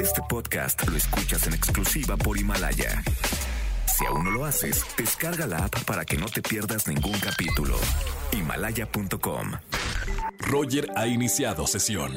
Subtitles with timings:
[0.00, 3.02] Este podcast lo escuchas en exclusiva por Himalaya.
[3.86, 7.76] Si aún no lo haces, descarga la app para que no te pierdas ningún capítulo.
[8.32, 9.52] Himalaya.com.
[10.40, 12.16] Roger ha iniciado sesión.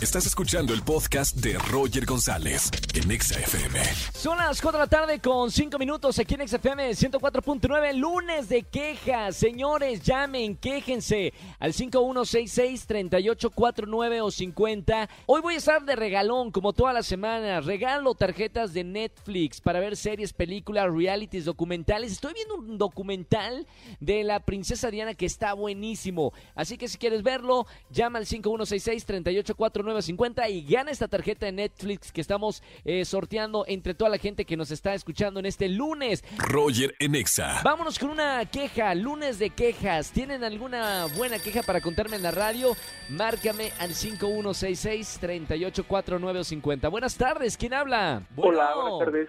[0.00, 3.82] Estás escuchando el podcast de Roger González en Exa FM.
[4.14, 8.62] Son las 4 de la tarde con 5 minutos aquí en XFM 104.9, lunes de
[8.62, 9.34] quejas.
[9.34, 15.08] Señores, llamen, quéjense al 5166-3849 o 50.
[15.26, 17.60] Hoy voy a estar de regalón como toda la semana.
[17.60, 22.12] Regalo tarjetas de Netflix para ver series, películas, realities, documentales.
[22.12, 23.66] Estoy viendo un documental
[23.98, 26.32] de la princesa Diana que está buenísimo.
[26.54, 32.12] Así que si quieres verlo, llama al 5166-3849 50 y gana esta tarjeta de Netflix
[32.12, 36.24] que estamos eh, sorteando entre toda la gente que nos está escuchando en este lunes.
[36.38, 37.60] Roger en Exa.
[37.64, 40.10] Vámonos con una queja, lunes de quejas.
[40.12, 42.76] ¿Tienen alguna buena queja para contarme en la radio?
[43.10, 46.90] Márcame al 5166-384950.
[46.90, 48.22] Buenas tardes, ¿quién habla?
[48.36, 48.90] Hola, Bueno.
[48.98, 49.28] buenas tardes.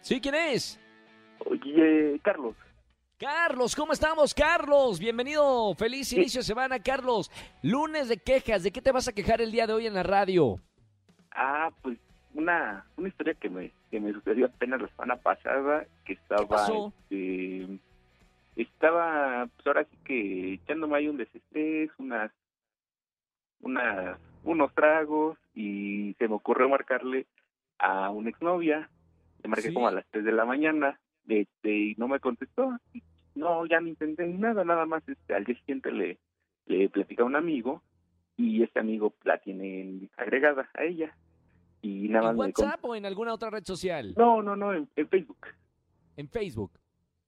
[0.00, 0.78] ¿Sí, quién es?
[1.44, 2.54] Oye, Carlos.
[3.18, 5.00] Carlos, ¿cómo estamos, Carlos?
[5.00, 7.30] Bienvenido, feliz inicio de semana, Carlos.
[7.62, 10.04] Lunes de quejas, ¿de qué te vas a quejar el día de hoy en la
[10.04, 10.60] radio?
[11.32, 11.98] Ah, pues
[12.34, 16.92] una, una historia que me, que me sucedió apenas la semana pasada, que estaba, pasó?
[17.10, 17.80] este,
[18.54, 22.30] estaba, pues ahora sí que echándome ahí un desestrés, unas,
[23.62, 27.26] unas, unos tragos y se me ocurrió marcarle
[27.80, 28.88] a una exnovia,
[29.42, 29.74] le marqué Sí.
[29.74, 33.02] como a las 3 de la mañana, este, y no me contestó, y
[33.38, 36.18] no, ya no intenté nada, nada más, este, al día siguiente le,
[36.66, 37.82] le platicé a un amigo
[38.36, 41.16] y este amigo la tiene agregada a ella
[41.82, 44.14] y nada ¿En más me con- WhatsApp o en alguna otra red social?
[44.16, 45.46] no no no en, en Facebook
[46.16, 46.72] En Facebook.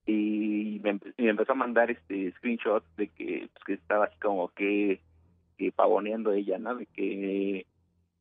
[0.06, 4.18] y me, empe- me empezó a mandar este screenshots de que pues, que estaba así
[4.20, 5.00] como que,
[5.56, 7.66] que pavoneando ella no de que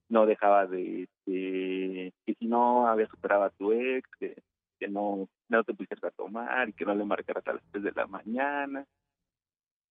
[0.10, 4.42] no dejaba de, de- que si no había superado a tu ex que,
[4.80, 7.84] que no no te pusieras a tomar y que no le marcaras a las 3
[7.84, 8.86] de la mañana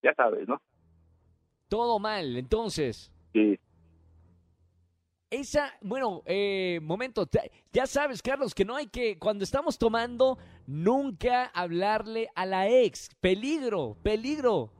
[0.01, 0.61] ya sabes no
[1.67, 3.11] Todo mal, entonces.
[3.33, 3.59] que
[5.29, 7.27] Esa, bueno, eh, momento,
[7.71, 13.09] ya sabes, Carlos, que no hay que, cuando estamos tomando, nunca hablarle a la ex.
[13.21, 14.71] Peligro, peligro.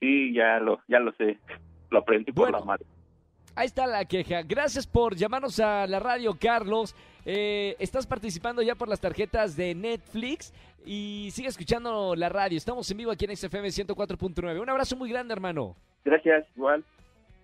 [0.00, 1.38] sí ya lo ya lo sé
[1.90, 2.86] lo aprendí por la madre
[3.58, 4.42] Ahí está la queja.
[4.42, 6.94] Gracias por llamarnos a la radio, Carlos.
[7.26, 10.54] Eh, estás participando ya por las tarjetas de Netflix
[10.86, 12.56] y sigue escuchando la radio.
[12.56, 14.62] Estamos en vivo aquí en XFM 104.9.
[14.62, 15.74] Un abrazo muy grande, hermano.
[16.04, 16.84] gracias igual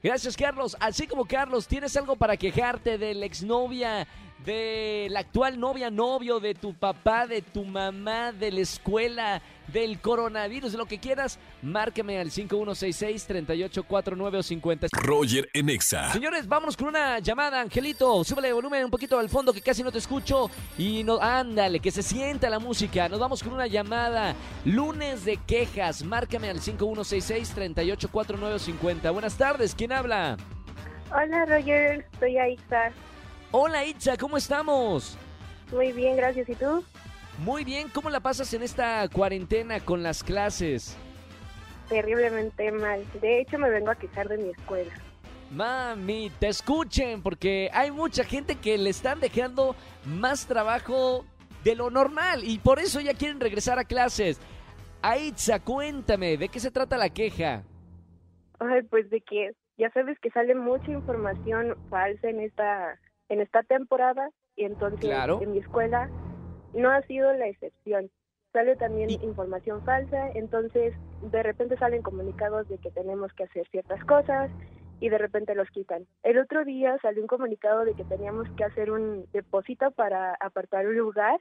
[0.05, 0.77] Gracias, Carlos.
[0.79, 4.07] Así como Carlos, ¿tienes algo para quejarte de la exnovia,
[4.45, 10.01] de la actual novia, novio, de tu papá, de tu mamá, de la escuela, del
[10.01, 11.39] coronavirus, de lo que quieras?
[11.63, 14.89] Márcame al 5166-3849 o 50.
[14.93, 16.13] Roger en Exa.
[16.13, 18.23] Señores, vámonos con una llamada, Angelito.
[18.25, 20.51] Súbele el volumen un poquito al fondo que casi no te escucho.
[20.77, 23.09] Y no, ándale, que se sienta la música.
[23.09, 24.35] Nos vamos con una llamada.
[24.65, 26.05] Lunes de quejas.
[26.05, 29.13] Márcame al 5166-384950.
[29.13, 30.37] Buenas tardes, ¿quién habla?
[31.11, 32.93] Hola Roger, soy Aixa.
[33.57, 35.17] Hola Itza, ¿cómo estamos?
[35.71, 36.49] Muy bien, gracias.
[36.49, 36.85] ¿Y tú?
[37.39, 40.97] Muy bien, ¿cómo la pasas en esta cuarentena con las clases?
[41.89, 43.05] Terriblemente mal.
[43.21, 44.93] De hecho, me vengo a quejar de mi escuela.
[45.53, 51.25] Mami, te escuchen, porque hay mucha gente que le están dejando más trabajo
[51.63, 54.41] de lo normal y por eso ya quieren regresar a clases.
[55.01, 57.63] Aitza, cuéntame, ¿de qué se trata la queja?
[58.59, 62.99] Ay, pues de que ya sabes que sale mucha información falsa en esta
[63.35, 65.41] en esta temporada y entonces Claro.
[65.43, 66.09] en mi escuela
[66.73, 68.11] no ha sido la excepción.
[68.53, 73.67] Sale también Y- información falsa, entonces de repente salen comunicados de que tenemos que hacer
[73.71, 74.51] ciertas cosas
[75.01, 76.07] y de repente los quitan.
[76.23, 80.87] El otro día salió un comunicado de que teníamos que hacer un depósito para apartar
[80.87, 81.41] un lugar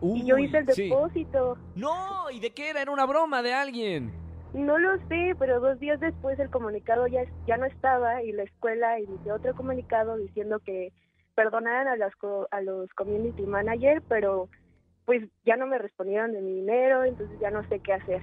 [0.00, 0.84] y yo hice el sí.
[0.88, 1.58] depósito.
[1.74, 2.82] No, ¿y de qué era?
[2.82, 4.12] Era una broma de alguien.
[4.54, 8.44] No lo sé, pero dos días después el comunicado ya, ya no estaba y la
[8.44, 10.92] escuela emitió otro comunicado diciendo que
[11.34, 12.12] perdonaran a, las
[12.50, 14.48] a los community manager, pero
[15.04, 18.22] pues ya no me respondieron de mi dinero, entonces ya no sé qué hacer.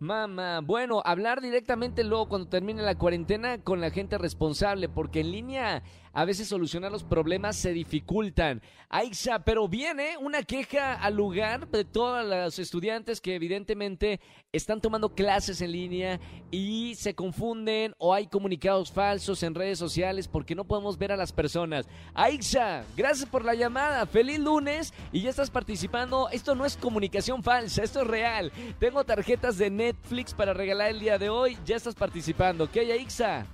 [0.00, 5.32] Mamá, bueno, hablar directamente luego cuando termine la cuarentena con la gente responsable, porque en
[5.32, 5.82] línea
[6.12, 8.62] a veces solucionar los problemas se dificultan.
[8.90, 14.20] Aixa, pero viene una queja al lugar de todos los estudiantes que evidentemente
[14.50, 16.20] están tomando clases en línea
[16.50, 21.16] y se confunden o hay comunicados falsos en redes sociales porque no podemos ver a
[21.16, 21.86] las personas.
[22.14, 24.06] Aixa, gracias por la llamada.
[24.06, 26.30] Feliz lunes y ya estás participando.
[26.30, 28.52] Esto no es comunicación falsa, esto es real.
[28.78, 31.58] Tengo tarjetas de Netflix para regalar el día de hoy.
[31.66, 32.64] Ya estás participando.
[32.64, 33.46] ¿Ok, Aixa?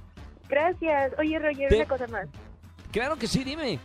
[0.48, 1.12] Gracias.
[1.18, 2.28] Oye, Roger, Te- una cosa más.
[2.92, 3.78] Claro que sí, dime.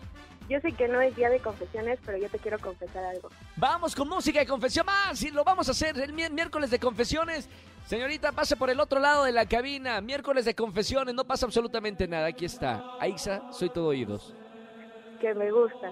[0.50, 3.30] Yo sé que no es día de confesiones, pero yo te quiero confesar algo.
[3.56, 6.80] Vamos con música de confesión más y lo vamos a hacer el mi- miércoles de
[6.80, 7.48] confesiones.
[7.86, 10.02] Señorita, pase por el otro lado de la cabina.
[10.02, 12.28] Miércoles de confesiones, no pasa absolutamente nada.
[12.28, 12.84] Aquí está.
[13.00, 14.36] Aixa, soy todo oídos.
[15.22, 15.88] Que me gusta.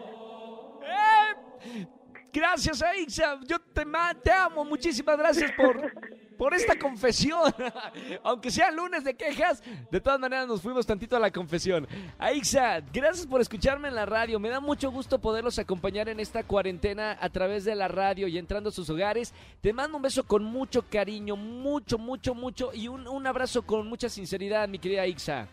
[0.84, 1.86] ¡Eh!
[2.34, 3.40] Gracias, Aixa.
[3.46, 3.84] Yo te
[4.32, 4.64] amo.
[4.66, 5.76] Muchísimas gracias por,
[6.38, 7.54] por esta confesión.
[8.24, 11.88] Aunque sea lunes de quejas, de todas maneras nos fuimos tantito a la confesión.
[12.18, 14.40] Aixa, gracias por escucharme en la radio.
[14.40, 18.38] Me da mucho gusto poderlos acompañar en esta cuarentena a través de la radio y
[18.38, 19.34] entrando a sus hogares.
[19.62, 23.88] Te mando un beso con mucho cariño, mucho, mucho, mucho y un, un abrazo con
[23.88, 25.48] mucha sinceridad, mi querida Aixa.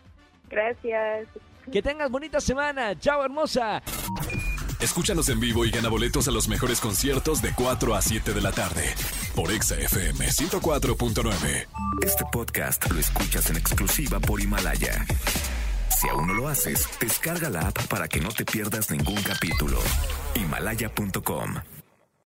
[0.49, 1.27] Gracias.
[1.71, 2.97] Que tengas bonita semana.
[2.99, 3.81] Chao, hermosa.
[4.79, 8.41] Escúchanos en vivo y gana boletos a los mejores conciertos de 4 a 7 de
[8.41, 8.93] la tarde
[9.35, 11.67] por Exa FM 104.9.
[12.01, 15.05] Este podcast lo escuchas en exclusiva por Himalaya.
[15.99, 19.79] Si aún no lo haces, descarga la app para que no te pierdas ningún capítulo.
[20.35, 21.74] Himalaya.com